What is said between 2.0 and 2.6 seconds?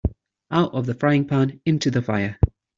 fire.